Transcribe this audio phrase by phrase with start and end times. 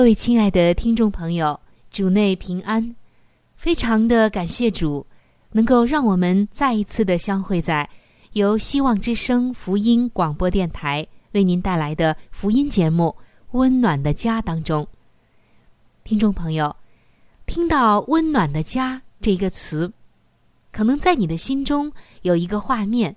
[0.00, 2.96] 各位亲爱的听众朋友，主内平安，
[3.54, 5.06] 非常的感谢主，
[5.52, 7.86] 能够让我们再一次的相会在
[8.32, 13.14] 由希望之声福音广播电台为您带来的福音节目
[13.50, 14.88] 《温暖的家》当中。
[16.02, 16.74] 听众朋友，
[17.44, 19.92] 听到“温暖的家”这个词，
[20.72, 23.14] 可能在你的心中有一个画面，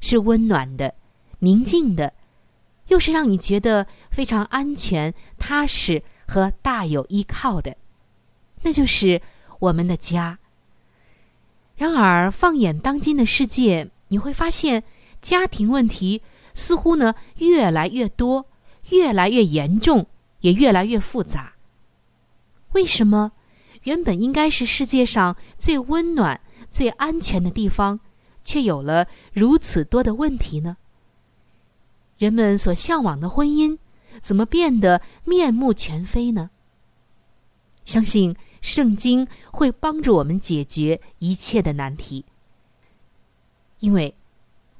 [0.00, 0.94] 是温暖的、
[1.40, 2.14] 宁静的，
[2.88, 6.02] 又是让你觉得非常安全、踏实。
[6.26, 7.76] 和大有依靠的，
[8.62, 9.20] 那就是
[9.58, 10.38] 我们的家。
[11.76, 14.84] 然而，放眼当今的世界，你会发现
[15.20, 16.22] 家庭问题
[16.54, 18.46] 似乎呢越来越多、
[18.90, 20.06] 越来越严重，
[20.40, 21.54] 也越来越复杂。
[22.72, 23.32] 为什么
[23.82, 28.00] 原本应该是世界上最温暖、最安全的地方，
[28.44, 30.76] 却有了如此多的问题呢？
[32.16, 33.78] 人们所向往的婚姻。
[34.20, 36.50] 怎么变得面目全非呢？
[37.84, 42.24] 相信圣经会帮助我们解决一切的难题，
[43.80, 44.14] 因为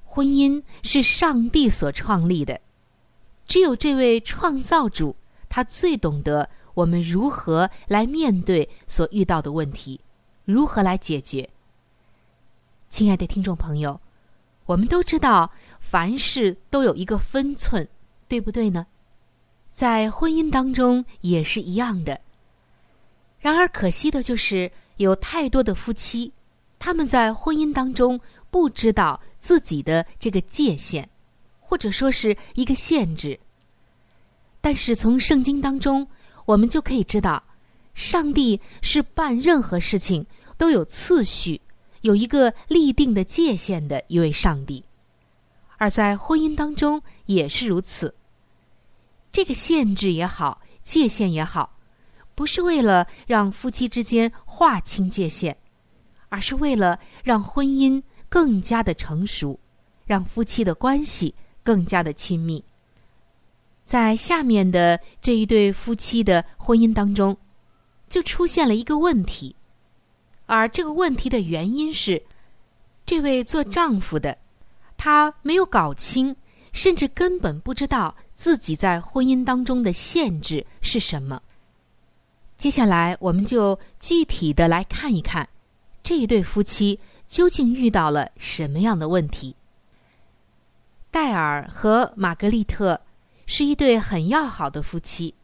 [0.05, 2.61] 婚姻是上帝所创立的，
[3.47, 5.17] 只有这位创造主，
[5.51, 10.01] 他最懂得我们如何来面对所遇到的问题，
[10.47, 11.51] 如何来解决。
[12.89, 14.01] 亲爱的听众朋友，
[14.65, 17.87] 我们都知道凡事都有一个分寸，
[18.29, 18.87] 对不对呢？
[19.75, 22.21] 在婚姻当中也是一样的。
[23.41, 26.33] 然而可惜的就是有太多的夫妻，
[26.79, 28.19] 他们在婚姻当中
[28.51, 31.09] 不知道自己的这个界限，
[31.59, 33.39] 或者说是一个限制。
[34.61, 36.07] 但是从圣经当中，
[36.47, 37.43] 我们就可以知道，
[37.95, 40.25] 上帝是办任何事情
[40.57, 41.61] 都有次序，
[42.03, 44.85] 有一个立定的界限的一位上帝，
[45.77, 48.15] 而在婚姻当中也是如此。
[49.35, 51.77] 这个限制也好，界限也好，
[52.37, 55.57] 不是为了让夫妻之间划清界限，
[56.29, 59.59] 而是为了让婚姻更加的成熟，
[60.05, 61.35] 让夫妻的关系
[61.65, 62.65] 更加的亲密。
[63.85, 67.37] 在下面的这一对夫妻的婚姻当中，
[68.09, 69.57] 就出现了一个问题，
[70.47, 72.23] 而这个问题的原因是，
[73.05, 74.39] 这位做丈夫的，
[74.97, 76.37] 他没有搞清，
[76.73, 78.15] 甚至根本不知道。
[78.45, 81.41] 自己在婚姻当中的限制是什么？
[82.59, 85.49] 接下来，我们就具体的来看一看，
[86.03, 89.57] 这一对夫妻究竟遇到了什么样的问题。
[91.11, 93.01] 戴尔和玛格丽特
[93.47, 95.35] 是一对很要好的夫妻。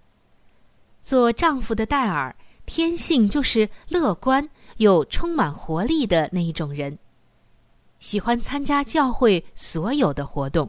[1.03, 2.37] 做丈夫的戴尔，
[2.67, 6.99] 天性就是乐观又充满活力的那一种人，
[7.99, 10.69] 喜欢参加教会所有的活动。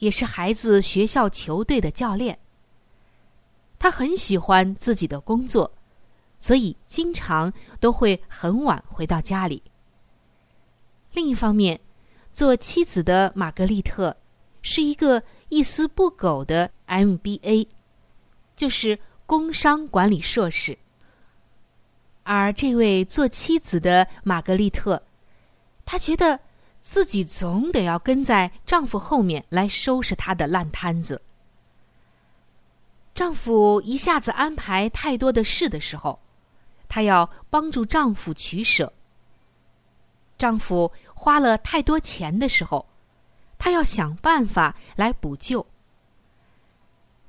[0.00, 2.38] 也是孩子学校球队的教练。
[3.78, 5.72] 他很喜欢自己的工作，
[6.40, 9.62] 所以经常都会很晚回到家里。
[11.12, 11.80] 另一方面，
[12.32, 14.16] 做妻子的玛格丽特
[14.62, 17.68] 是一个一丝不苟的 MBA，
[18.56, 20.76] 就是工商管理硕士。
[22.22, 25.02] 而这位做妻子的玛格丽特，
[25.84, 26.40] 她觉得。
[26.80, 31.20] 自己总得要跟在丈夫后面来收拾他的烂摊子。
[33.14, 36.18] 丈夫一下子安排太多的事的时候，
[36.88, 38.90] 她要帮助丈夫取舍；
[40.38, 42.86] 丈夫花了太多钱的时候，
[43.58, 45.66] 她要想办法来补救。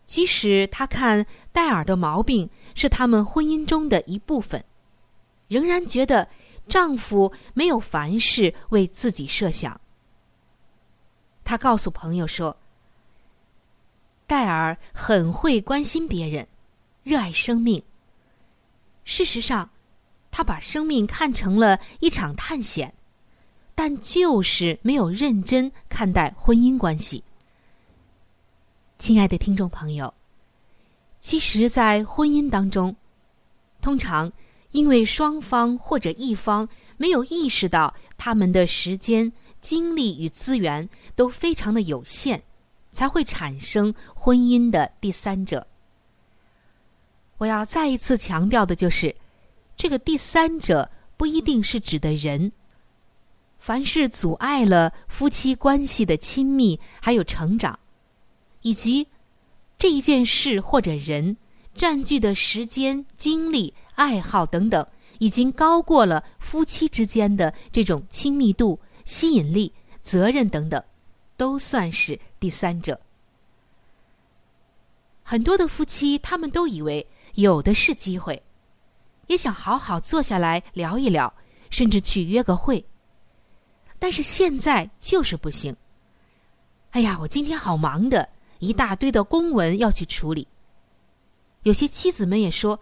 [0.08, 4.64] 即使她看戴尔的毛病是他们婚姻中的一部分，
[5.48, 6.30] 仍然觉得
[6.68, 9.80] 丈夫没有凡事为自己设想。
[11.44, 12.56] 她告诉朋友说。
[14.28, 16.48] 戴尔很会关心别人，
[17.04, 17.84] 热爱生命。
[19.04, 19.70] 事实上，
[20.32, 22.94] 他把生命看成了一场探险，
[23.76, 27.22] 但就是没有认真看待婚姻关系。
[29.00, 30.14] 亲爱的听众朋友，
[31.20, 32.96] 其实，在婚姻当中，
[33.82, 34.32] 通常
[34.72, 42.44] 因为双方或者一方没有意识到他们的时间、精力与资源都非常的有限。
[42.92, 45.66] 才会产生婚姻的第三者。
[47.38, 49.16] 我要再一次强调的就是，
[49.78, 52.52] 这个第三者不一定是指的人。
[53.60, 57.80] 凡是阻碍了夫妻关系的亲密还有成长，
[58.62, 59.08] 以及
[59.78, 61.38] 这一件事或者人
[61.74, 64.86] 占据的时间、精力、爱好等等，
[65.20, 70.84] 已经高过了夫妻之间的这种亲密度、吸引力、责任等等。
[71.38, 73.02] 都算是第三者。
[75.24, 78.40] 很多的夫妻，他们都以为有的是机会，
[79.26, 81.34] 也想好好坐下来聊一聊，
[81.72, 82.86] 甚至去约个会。
[83.98, 85.76] 但是现在就是不行。
[86.92, 88.30] 哎呀，我今天好忙的，
[88.60, 90.48] 一大堆的公文要去处理。
[91.64, 92.80] 有些妻子们也说，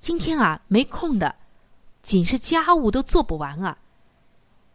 [0.00, 1.34] 今天啊没空的，
[2.02, 3.78] 仅是家务都做不完啊。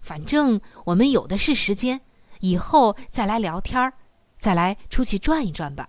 [0.01, 2.00] 反正我们有的是时间。
[2.44, 3.94] 以后再来聊天儿，
[4.39, 5.88] 再来出去转一转吧。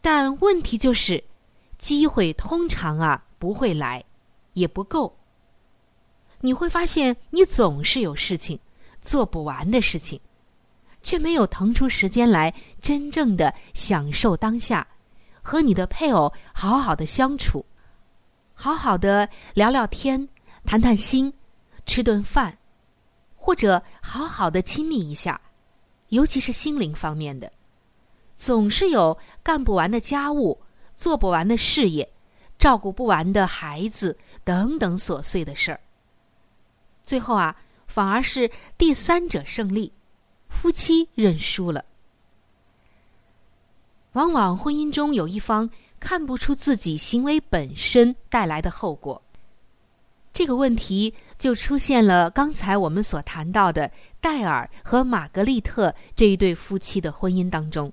[0.00, 1.22] 但问题就是，
[1.76, 4.02] 机会通常啊不会来，
[4.54, 5.14] 也不够。
[6.40, 8.58] 你会发现，你总是有事情
[9.02, 10.18] 做不完的事情，
[11.02, 14.88] 却没有腾出时间来真正的享受当下，
[15.50, 17.66] 和你的配偶好好的相处，
[18.54, 20.28] 好好的聊聊天，
[20.64, 21.34] 谈谈心，
[21.84, 22.56] 吃顿饭。
[23.34, 25.40] 或者好好的亲密一下，
[26.10, 27.50] 尤其是心灵方面的，
[28.36, 30.62] 总是有干不完的家务、
[30.94, 32.08] 做不完的事业、
[32.56, 35.80] 照顾不完的孩子等等琐碎的事儿。
[37.02, 37.56] 最后啊，
[37.88, 38.48] 反而是
[38.78, 39.92] 第三者胜利，
[40.48, 41.84] 夫妻认输了。
[44.12, 49.22] 往往婚姻中有一方看不出自己行为本身带来的后果。
[50.32, 52.30] 这个问题就出现了。
[52.30, 53.90] 刚才我们所谈到的
[54.20, 57.92] 戴尔和玛格丽特这一对夫妻的婚姻当中，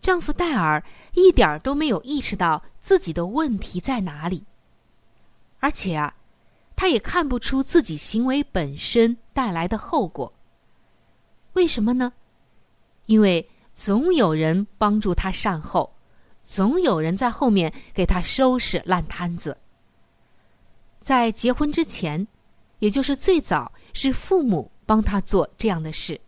[0.00, 4.44] 丈夫戴尔一点都没有意识到自己的问题在哪里，
[5.60, 6.14] 而且啊，
[6.76, 10.32] 他也看不出自己行为本身带来的后果。
[11.54, 12.12] 为什么呢？
[13.06, 15.94] 因为总有人帮助他善后，
[16.42, 19.56] 总有人在后面给他收拾烂摊子。
[21.00, 22.26] 在结婚之前，
[22.80, 26.20] 也就是最早是父母帮他做这样的事，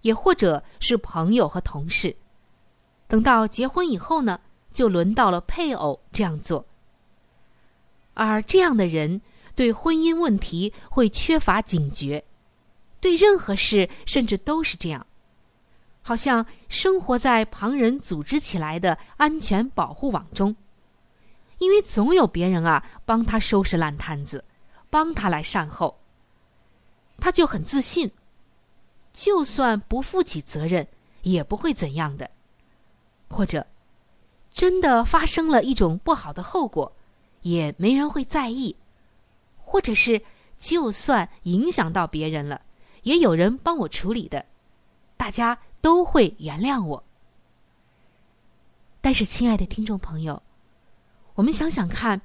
[0.00, 2.16] 也或者是朋友和同事。
[3.06, 4.40] 等到结婚以后呢，
[4.72, 6.64] 就轮到了配偶这样做。
[8.14, 9.20] 而这样的人
[9.54, 12.24] 对婚姻问题会缺乏警觉，
[12.98, 15.06] 对任何事甚至都是这样，
[16.06, 20.54] 好像生活在旁人组织起来的安全保护网中。
[21.58, 24.44] 因为总有别人啊帮他收拾烂摊子，
[24.88, 25.98] 帮他来善后，
[27.18, 28.08] 他就很自信，
[29.12, 30.86] 就算不负起责任，
[31.22, 32.30] 也不会怎样的。
[33.28, 33.66] 或者，
[34.52, 36.94] 真的发生了一种不好的后果，
[37.42, 38.76] 也没人会在意。
[39.56, 40.22] 或者是，
[40.56, 42.60] 就算影响到别人了，
[43.02, 44.46] 也有人帮我处理的，
[45.16, 47.04] 大家都会原谅我。
[49.00, 50.42] 但是，亲爱的听众朋友。
[51.34, 52.22] 我们想想看，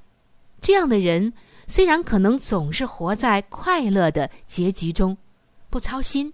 [0.60, 1.32] 这样的人
[1.68, 5.16] 虽然可能总是活在快乐的结局中，
[5.70, 6.34] 不操心，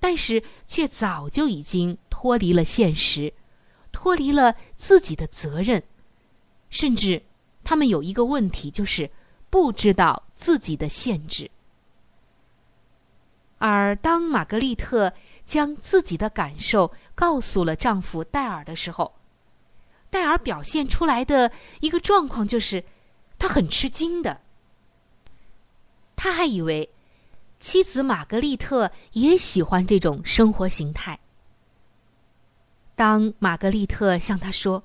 [0.00, 3.32] 但是却早就已经脱离了现实，
[3.92, 5.80] 脱离了自己的责任，
[6.68, 7.22] 甚至
[7.62, 9.08] 他们有一个问题，就是
[9.50, 11.48] 不知道自己的限制。
[13.58, 15.12] 而当玛格丽特
[15.50, 19.16] 将自己的感受告诉了丈夫戴尔的时候，
[20.08, 22.84] 戴尔表现出来的一个状况就是，
[23.36, 24.42] 他很吃惊的。
[26.14, 26.88] 他还以为
[27.58, 31.18] 妻子玛格丽特也喜欢这种生活形态。
[32.94, 34.84] 当玛格丽特向他说：“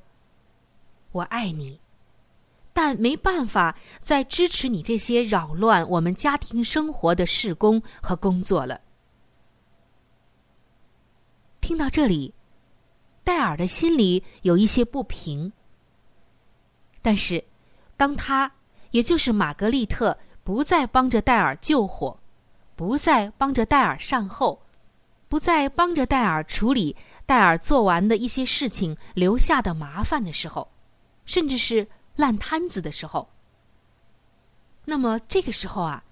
[1.13, 1.79] 我爱你，
[2.73, 8.81] 但没办法再支持你这些扰乱我们家庭生活的事工和工作了。”
[11.65, 12.31] 听到这里，
[13.23, 15.51] 戴尔的心里有一些不平。
[17.01, 17.43] 但是，
[17.97, 18.51] 当他，
[18.91, 22.19] 也就是玛格丽特，不再帮着戴尔救火，
[22.75, 24.61] 不再帮着戴尔善后，
[25.27, 26.95] 不再帮着戴尔处理
[27.25, 30.69] 戴尔做完的一些事情留下的麻烦的时候，
[31.25, 33.27] 甚至是烂摊子的时候，
[34.85, 36.03] 那么这个时候啊，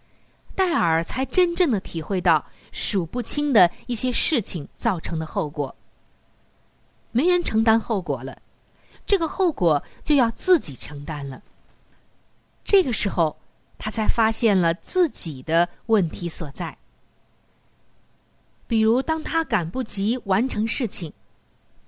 [0.55, 2.43] 戴尔才真正的体会到
[2.73, 5.73] 数不清的一些事情造成的后果。
[7.13, 8.41] 没人承担后果了。
[9.05, 11.41] 这个后果就要自己承担了。
[12.63, 13.37] 这个时候，
[13.77, 16.77] 他才发现了自己的问题所在。
[18.65, 21.13] 比如，当他赶不及完成事情，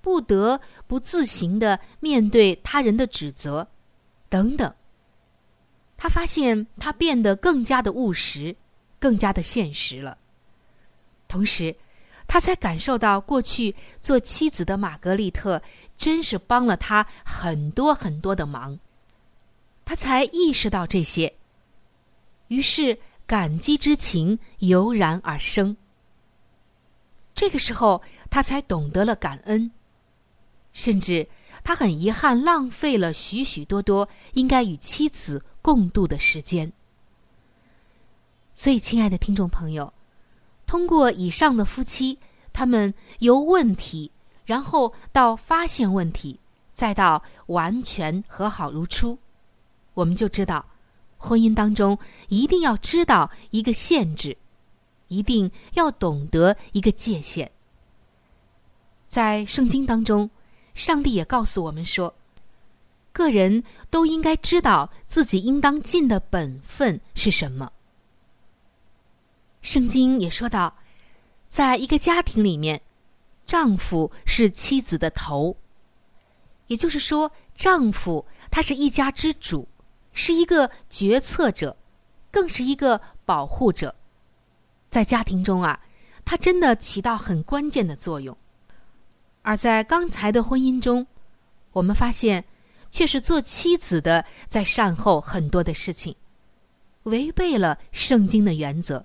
[0.02, 3.68] 不得不自行的面对他人的指责，
[4.28, 4.76] 等等，
[5.96, 8.56] 他发现他变得更加的务实，
[9.00, 10.18] 更加的现实了。
[11.36, 11.76] 同时，
[12.28, 15.62] 他才感受到过去做妻子的玛格丽特
[15.98, 18.80] 真是帮了他很多很多的忙，
[19.84, 21.36] 他才意识到这些，
[22.48, 25.76] 于是感激之情油然而生。
[27.34, 29.70] 这个时候，他才懂得了感恩，
[30.72, 31.28] 甚至
[31.66, 36.72] 他很遗憾浪费了许许多多应该与妻子共度的时间。
[38.56, 39.92] 所以，亲爱的听众朋友。
[40.76, 42.20] 通过以上的夫妻，
[42.52, 44.12] 他们由问题，
[44.44, 46.38] 然后到发现问题，
[46.74, 49.18] 再到完全和好如初，
[49.94, 50.66] 我们就知道，
[51.18, 54.36] 婚姻当中一定要知道一个限制，
[55.08, 57.50] 一定要懂得一个界限。
[59.08, 60.30] 在圣经当中，
[60.74, 62.14] 上帝也告诉我们说，
[63.14, 67.72] 个人都应该知道自己应当尽的本分是什么。
[69.66, 70.72] 圣经也说到，
[71.50, 72.80] 在一个家庭里面，
[73.48, 75.58] 丈夫是妻子的头。
[76.68, 79.68] 也就是说，丈夫他是一家之主，
[80.14, 81.76] 是一个决策者，
[82.30, 83.96] 更是一个保护者。
[84.88, 85.82] 在家庭中啊，
[86.24, 88.38] 他真的起到很关键的作用。
[89.42, 91.08] 而在刚才的婚姻中，
[91.72, 92.46] 我们发现，
[92.92, 96.16] 却是做妻子的在善后很多的事情，
[97.04, 99.04] 违背了圣经的原则。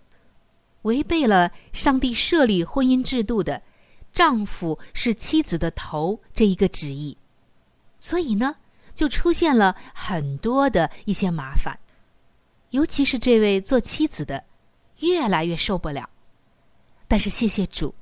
[0.83, 3.63] 违背了上帝设立婚姻制度的
[4.13, 7.17] “丈夫是妻子的头”这一个旨意，
[7.99, 8.57] 所以呢，
[8.95, 11.79] 就出现了很多的一些麻烦，
[12.71, 14.43] 尤其是这位做妻子的，
[15.01, 16.09] 越来越受不了。
[17.07, 17.95] 但是谢谢主，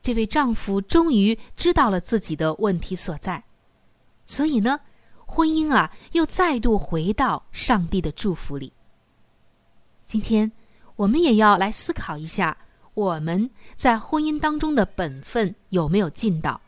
[0.00, 3.42] 这位丈夫终于知道了自己的问题所在，
[4.24, 4.78] 所以呢，
[5.26, 8.72] 婚姻啊又再度回到上帝的祝福里。
[10.06, 10.52] 今天。
[10.96, 12.56] 我们也要来思考一下，
[12.94, 16.60] 我们在婚姻当中的本分有没有尽到？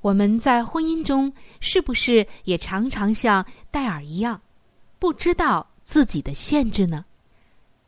[0.00, 4.40] 我们在婚姻中是不是也常常像戴尔一样，
[4.98, 7.04] 不知道自己的限制呢？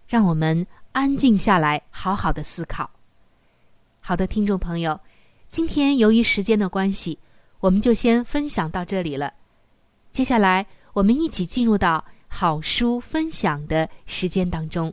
[0.08, 2.90] 让我们安静下来，好好的思考。
[4.00, 4.98] 好的，听众朋友，
[5.48, 7.16] 今天由于时间的关系，
[7.60, 9.32] 我们就先分享到这里了。
[10.10, 14.92] 接下来，我们一起进入到好书分享的时间当中。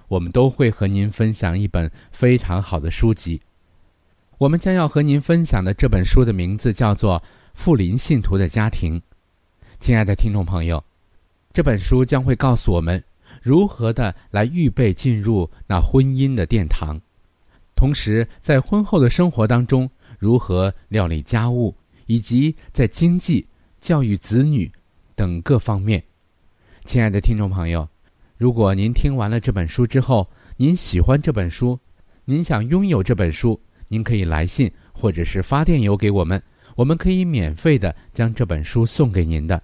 [0.11, 3.39] 我们都会和您分享一本非常好的书籍。
[4.39, 7.17] 我们将要和您分享的这本书的名字叫做
[7.53, 8.99] 《富林信徒的家庭》。
[9.79, 10.83] 亲爱的听众朋友，
[11.53, 13.01] 这本书将会告诉我们
[13.41, 16.99] 如何的来预备进入那婚姻的殿堂，
[17.73, 19.89] 同时在婚后的生活当中
[20.19, 21.73] 如何料理家务，
[22.07, 23.47] 以及在经济、
[23.79, 24.69] 教育子女
[25.15, 26.03] 等各方面。
[26.83, 27.87] 亲爱的听众朋友。
[28.41, 31.79] 如果您听完了这本书之后，您喜欢这本书，
[32.25, 36.41] 您想拥有这本书，您可以来信或者是发电邮给我们，
[36.75, 39.61] 我们可以免费的将这本书送给您的。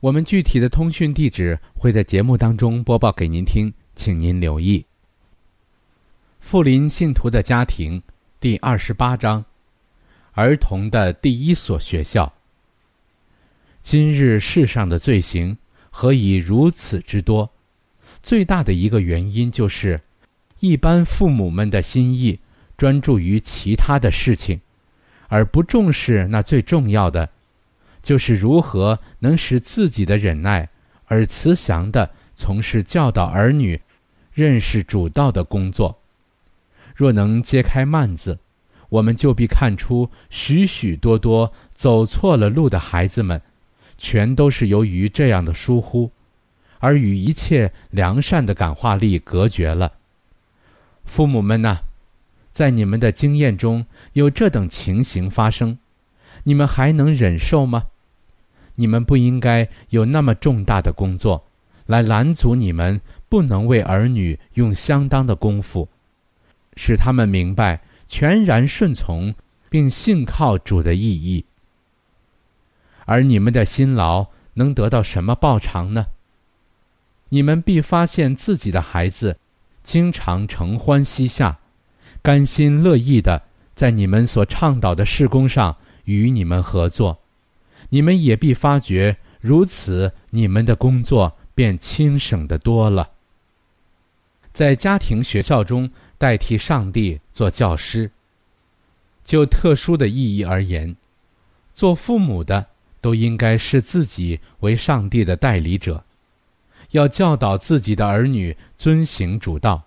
[0.00, 4.84] 我们具体的通讯地址会在节目当中播报给您听，请您留意。
[6.40, 8.02] 富林信徒的家庭
[8.40, 9.44] 第二十八章：
[10.32, 12.32] 儿童的第一所学校。
[13.80, 15.56] 今日世上的罪行
[15.90, 17.48] 何以如此之多？
[18.22, 20.00] 最大的一个原因就是，
[20.60, 22.38] 一般父母们的心意
[22.76, 24.60] 专注于其他的事情，
[25.28, 27.30] 而不重视那最重要的，
[28.02, 30.68] 就是如何能使自己的忍耐
[31.06, 33.80] 而慈祥的从事教导儿女
[34.32, 35.98] 认识主道的工作。
[36.94, 38.38] 若能揭开幔子，
[38.90, 43.40] 我们就必看出许许多多走错了路的孩子们，
[43.96, 46.10] 全都是由于这样的疏忽，
[46.80, 49.92] 而与一切良善的感化力隔绝了。
[51.04, 51.78] 父母们呐，
[52.52, 55.78] 在你们的经验中有这等情形发生，
[56.42, 57.84] 你们还能忍受吗？
[58.76, 61.44] 你们不应该有那么重大的工作，
[61.86, 65.88] 来拦阻你们不能为儿女用相当的功夫。
[66.76, 69.34] 使他们明白全然顺从
[69.68, 71.44] 并信靠主的意义，
[73.04, 76.06] 而你们的辛劳能得到什么报偿呢？
[77.30, 79.38] 你们必发现自己的孩子
[79.82, 81.58] 经常承欢膝下，
[82.22, 83.42] 甘心乐意的
[83.74, 87.18] 在你们所倡导的事工上与你们合作，
[87.88, 93.10] 你们也必发觉如此，你们的工作便轻省的多了。
[94.52, 95.90] 在家庭学校中。
[96.20, 98.10] 代替上帝做教师。
[99.24, 100.94] 就特殊的意义而言，
[101.72, 102.66] 做父母的
[103.00, 106.04] 都应该视自己为上帝的代理者，
[106.90, 109.84] 要教导自己的儿女遵行主道，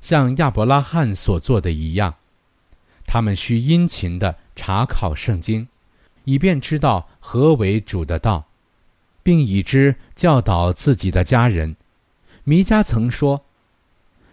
[0.00, 2.14] 像亚伯拉罕所做的一样。
[3.06, 5.68] 他们需殷勤地查考圣经，
[6.24, 8.46] 以便知道何为主的道，
[9.22, 11.76] 并以之教导自己的家人。
[12.44, 13.44] 弥迦曾说。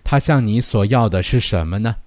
[0.04, 1.98] 他向你所要的是什么呢？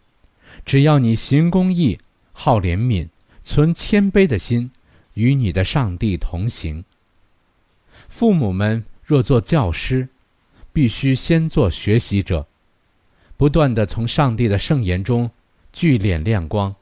[0.65, 2.01] 只要你行公义、
[2.33, 3.09] 好怜悯、
[3.45, 4.73] 存谦卑的心，
[5.15, 6.85] 与你的上帝同行。
[8.09, 10.09] 父母们若做教师，
[10.73, 12.47] 必须先做学习者，
[13.37, 15.31] 不断的从上帝的圣言中
[15.73, 16.75] 聚敛亮光，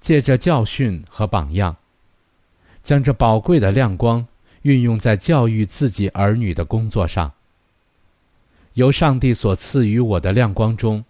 [0.00, 1.76] 借着教训和榜样，
[2.82, 4.26] 将这宝贵的亮光
[4.62, 7.32] 运用在教育自己儿女的工作上。
[8.72, 11.04] 由上帝所赐予我的亮光中，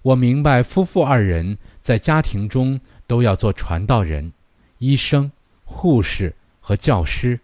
[0.00, 4.32] 我明白夫妇二人在家庭中都要做传道人、
[4.78, 5.30] 医生、
[5.64, 7.38] 护士和教师，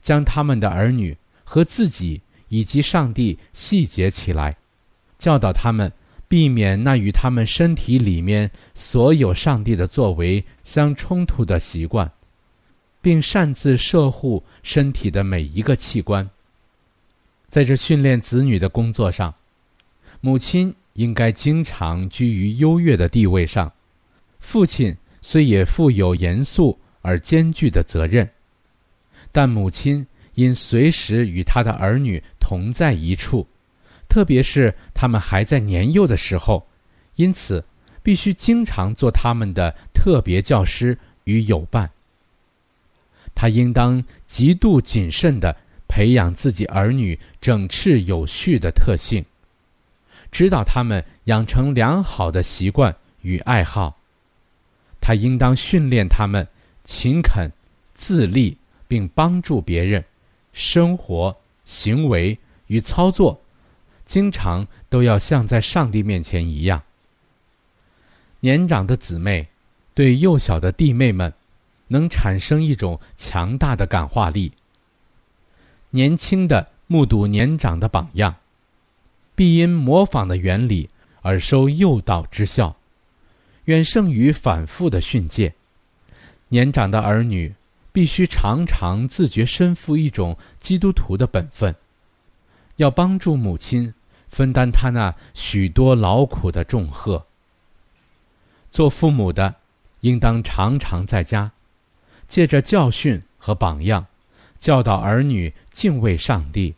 [0.00, 4.56] 将他们的儿女和自己以及上帝细节起来，
[5.18, 5.92] 教导他们
[6.28, 12.10] 避免那与他们身体里面所有上帝的作为相冲突的习惯，
[13.02, 16.28] 并擅自摄护身体的每一个器官。
[17.48, 19.34] 在这训练子女的工作上，
[20.20, 23.72] 母亲应该经常居于优越的地位上，
[24.38, 28.28] 父亲虽也负有严肃而艰巨的责任，
[29.32, 33.46] 但母亲应随时与他的儿女同在一处，
[34.08, 36.66] 特别是他们还在年幼的时候，
[37.16, 37.64] 因此
[38.02, 41.90] 必须经常做他们的特别教师与友伴。
[43.34, 45.56] 他应当极度谨慎的。
[45.92, 49.24] 培养自己儿女整饬有序的特性，
[50.30, 53.98] 指导他们养成良好的习惯与爱好。
[55.00, 56.46] 他应当训练他们
[56.84, 57.50] 勤恳、
[57.96, 58.56] 自立，
[58.90, 60.04] 并帮助别人。
[60.52, 63.40] 生活、行为与操作，
[64.04, 66.82] 经常都要像在上帝面前一样。
[68.40, 69.46] 年长的姊妹
[69.94, 71.32] 对幼小的弟妹们，
[71.86, 74.50] 能产生一种强大的感化力。
[75.90, 78.34] 年轻的目睹年长的榜样，
[79.36, 80.88] 必因模仿的原理
[81.22, 82.74] 而收诱导之效，
[83.66, 85.54] 远胜于反复的训诫。
[86.48, 87.54] 年长的儿女
[87.92, 91.74] 必须常常自觉身负一种基督徒的本分，
[92.76, 93.94] 要帮助母亲
[94.28, 97.26] 分担他那许多劳苦的重荷。
[98.70, 99.56] 做父母的，
[100.00, 101.50] 应当常常在家，
[102.28, 104.06] 借着教训和榜样。
[104.58, 106.74] 教导儿女敬畏上帝，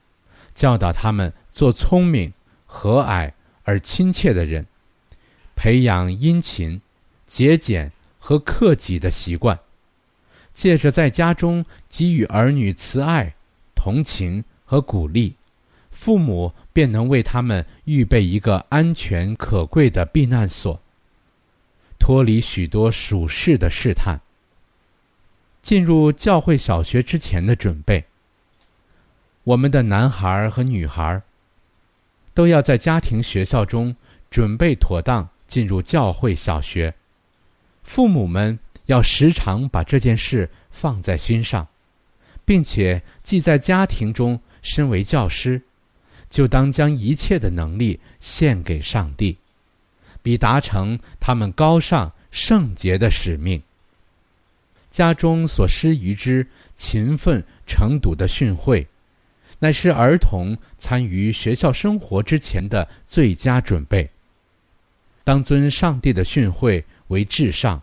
[0.54, 2.32] 教导他们做聪明、
[2.64, 3.32] 和蔼
[3.64, 4.64] 而亲切的人，
[5.56, 6.80] 培养殷勤、
[7.26, 9.58] 节俭和克己的习惯。
[10.54, 13.34] 借着在家中给予儿女慈爱、
[13.74, 15.34] 同情和鼓励，
[15.90, 20.80] 父母便能为他们预备一个安全可贵的避难所，
[21.98, 24.20] 脱离许多属世的试探。
[25.62, 28.04] 进入教会小学之前的准备。
[29.44, 31.22] 我们的男孩和女孩
[32.34, 33.94] 都要在家庭学校中
[34.30, 36.94] 准备妥当进入教会小学，
[37.82, 41.66] 父母们要时常把这件事放在心上，
[42.44, 45.60] 并且既在家庭中身为教师，
[46.28, 49.36] 就当将一切的能力献给上帝，
[50.22, 53.62] 比达成他们高尚圣洁的使命。
[54.90, 58.86] 家中所施于之勤奋成笃的训诲，
[59.58, 64.08] 乃是儿童参与学校生活之前的最佳准备。
[65.24, 67.80] 当尊上帝的训诲为至上，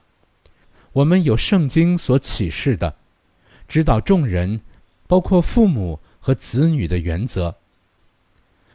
[0.99, 2.93] 我们有圣经所启示的，
[3.69, 4.59] 指导众人，
[5.07, 7.55] 包括父母和子女的原则，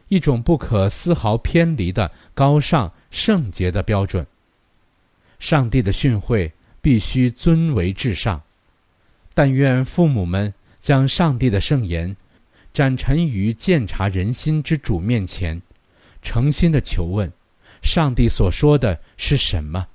[0.08, 4.26] 一种不可丝毫偏离的高尚圣洁的标准。
[5.38, 6.50] 上帝的训诲。
[6.80, 8.42] 必须尊为至上，
[9.32, 12.14] 但愿父母们将上帝的圣言
[12.74, 15.62] 展陈于鉴察人心之主面前，
[16.20, 17.32] 诚心的求问：
[17.82, 19.86] 上帝所说的是什么？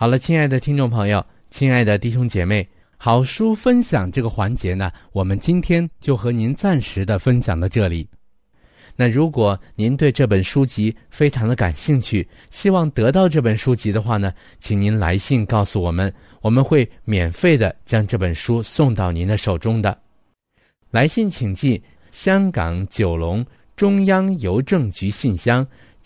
[0.00, 2.64] 好了，亲爱的听众朋友，亲爱的弟兄姐妹，
[2.96, 8.08] 好书分享这个环节呢，我们今天就和您暂时的分享到这里。
[8.94, 19.98] 那如果您对这本书籍非常的感兴趣，希望得到这本书籍的话呢，请您来信告诉我们，我们会免费的将这本书送到您的手中的。
[20.92, 21.82] 来信请寄
[22.12, 25.66] 香港九龙中央邮政局信箱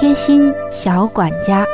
[0.00, 1.66] 贴心小管家，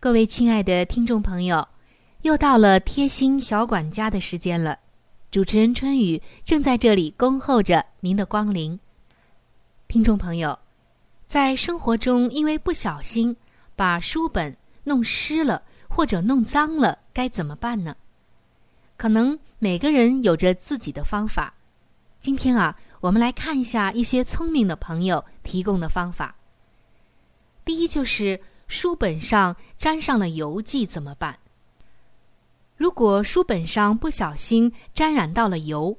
[0.00, 1.64] 各位亲爱的听众朋友。
[2.22, 4.76] 又到了贴心小管家的时间了，
[5.30, 8.76] 主持人春雨正在这里恭候着您的光临。
[9.86, 10.58] 听众朋友，
[11.28, 13.36] 在生活中因为不小心
[13.76, 17.94] 把书本弄湿了或者弄脏了，该怎么办呢？
[18.96, 21.54] 可能每个人有着自己的方法。
[22.20, 26.36] 今天啊，我们来看一下一些聪明的朋友提供的方法。
[27.64, 31.38] 第一就是书本上沾上了油迹怎么办？
[32.76, 35.96] 如果书本上不小心沾染到了油，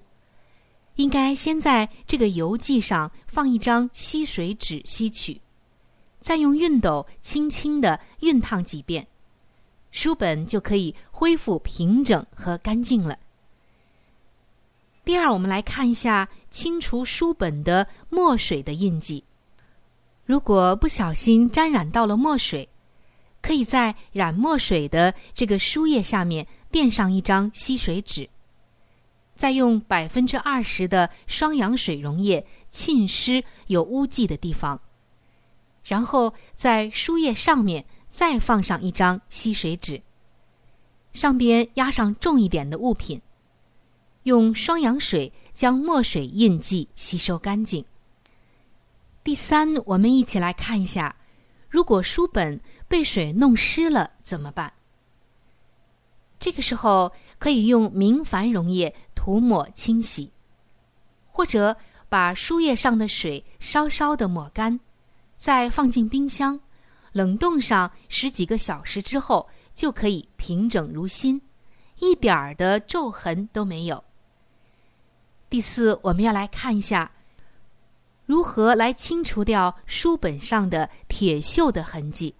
[0.93, 5.41] 应该先在这个油迹上放一张吸水纸吸取，
[6.19, 9.07] 再用熨斗轻轻的熨烫几遍，
[9.89, 13.17] 书本就可以恢复平整和干净了。
[15.03, 19.23] 第二，我们来看一下清除书本的墨水的印记。
[20.25, 22.69] 如果不小心沾染到了墨水，
[23.41, 26.47] 可以在染墨水的这个书页下面。
[26.71, 28.29] 垫上一张吸水纸，
[29.35, 34.79] 再用百分之二十的双氧水溶液浸湿有污迹的地方，
[35.83, 40.01] 然后在书页上面再放上一张吸水纸，
[41.11, 43.21] 上边压上重一点的物品，
[44.23, 47.83] 用双氧水将墨水印记吸收干净。
[49.23, 51.15] 第三，我们一起来看一下，
[51.69, 54.71] 如果书本被水弄湿了怎么办？
[56.39, 60.31] 这个时候可以用明矾溶液涂抹清洗，
[61.27, 61.77] 或者
[62.09, 64.79] 把书页上的水稍稍的抹干，
[65.37, 66.59] 再放进冰箱
[67.11, 71.39] 冷冻上十几个小时之后，就可以平整如新，
[71.99, 74.03] 一点儿的皱痕都没有。
[75.51, 77.11] 第四，我们要来看一下
[78.25, 82.33] 如何来清除掉书本上的铁锈的痕迹。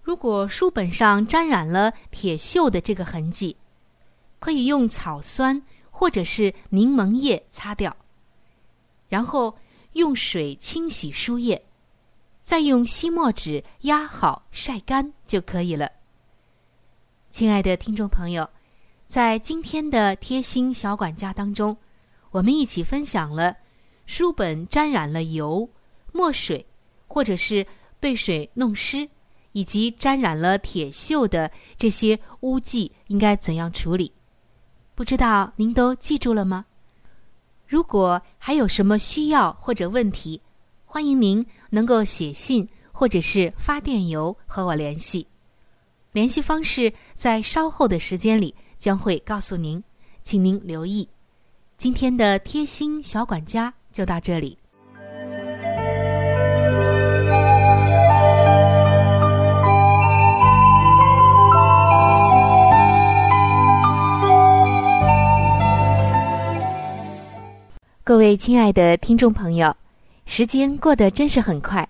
[0.00, 3.56] 如果书本上沾染了铁锈的这个痕迹，
[4.38, 7.96] 可以用草酸或者是柠檬叶擦掉，
[9.08, 9.58] 然后
[9.94, 11.66] 用水清洗书页，
[12.44, 15.90] 再用吸墨纸压好晒干就可以了。
[17.32, 18.48] 亲爱的听众朋友，
[19.08, 21.76] 在今天的贴心小管家当中，
[22.30, 23.56] 我们一起分享了
[24.04, 25.68] 书本沾染了油、
[26.12, 26.66] 墨水，
[27.06, 27.66] 或者是
[27.98, 29.08] 被水弄湿。
[29.52, 34.12] 以及沾染了铁锈的这些污迹应该怎样处理？
[34.94, 36.66] 不知道您都记住了吗？
[37.66, 40.42] 如果还有什么需要或者问题，
[40.84, 45.26] 欢迎您能够写信或者是发电邮和我联系。
[46.12, 49.82] 联系方式在稍后的时间里将会告诉您，
[50.22, 51.08] 请您留意。
[51.76, 54.58] 今天的贴心小管家就到这里。
[68.02, 69.76] 各位亲爱的听众朋友，
[70.26, 71.86] 时间过得真是很快。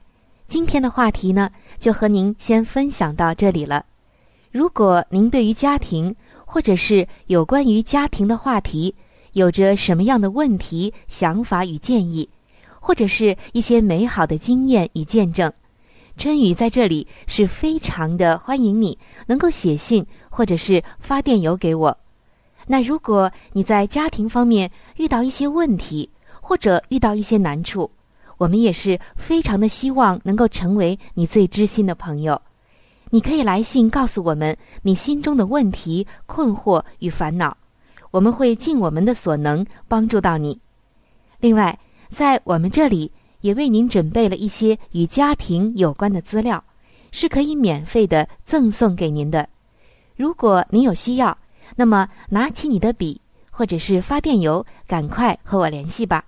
[0.48, 3.84] 今天的话题呢，就和您先分享到这里了。
[4.50, 6.16] 如果您对于家庭，
[6.56, 8.94] 或者是有关于家庭的话题，
[9.34, 12.26] 有着什么样的问题、想法与建议，
[12.80, 15.52] 或者是一些美好的经验与见证，
[16.16, 21.94] 春雨在这里是非常的欢迎你能够写信或者是发电邮给我。
[22.66, 26.08] 那如果你在家庭方面遇到一些问题，
[26.40, 27.90] 或者遇到一些难处，
[28.38, 32.40] 我们也是非常的希望能够成为你最知心的朋友。
[33.16, 37.56] 你可以来信告诉我们你心中的问题、困惑与烦恼，
[38.10, 40.60] 我们会尽我们的所能帮助到你。
[41.40, 41.78] 另外，
[42.10, 46.62] 在我们这里也为您准备了一些与家庭有关的资料，
[47.10, 49.48] 是可以免费的赠送给您的。
[50.14, 51.38] 如果您有需要，
[51.74, 53.18] 那么，拿起你的笔，
[53.50, 56.22] 或者是发电邮，赶快和我联系吧。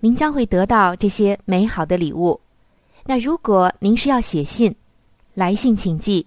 [0.00, 2.38] 您将会得到这些美好的礼物。
[3.06, 4.74] 那如果您是要写信，
[5.32, 6.26] 来信请寄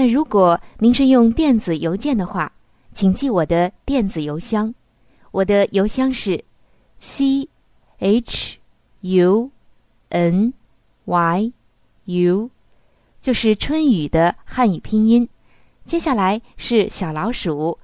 [0.00, 2.50] 那如果您是用电子邮件的话，
[2.94, 4.72] 请记我的电子邮箱，
[5.30, 6.42] 我的邮箱是
[6.98, 7.46] c
[7.98, 8.56] h
[9.02, 9.50] u
[10.08, 10.54] n
[11.04, 11.52] y
[12.06, 12.50] u，
[13.20, 15.28] 就是春雨的汉语拼音。
[15.84, 17.78] 接下来是小老鼠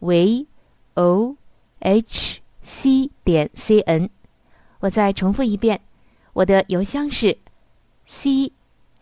[0.00, 0.48] v。
[0.94, 1.36] o
[1.78, 4.10] h c 点 c n，
[4.80, 5.80] 我再重复一遍，
[6.32, 7.38] 我的邮箱是
[8.06, 8.52] c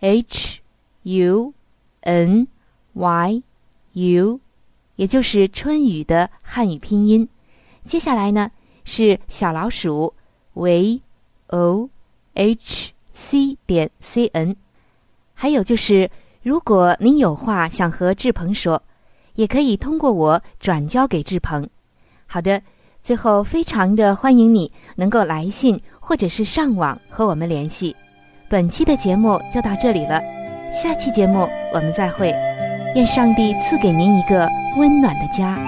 [0.00, 0.60] h
[1.04, 1.54] u
[2.02, 2.46] n
[2.98, 3.42] y
[3.92, 4.40] u，
[4.96, 7.28] 也就是春雨的汉语拼音。
[7.84, 8.50] 接下来呢
[8.84, 10.12] 是小老鼠
[10.54, 11.00] v
[11.46, 11.88] o
[12.34, 14.56] h c 点 c n，
[15.32, 16.10] 还有就是，
[16.42, 18.82] 如果您有话想和志鹏说，
[19.34, 21.68] 也可以通过我转交给志鹏。
[22.26, 22.60] 好的，
[23.00, 27.94] 最后非常的欢迎你能够来信或者是上网和我们联系。
[28.48, 30.20] 本期的节目就到这里了，
[30.74, 32.57] 下期节目我们再会。
[32.94, 35.58] 愿上帝赐给您一个温暖的家。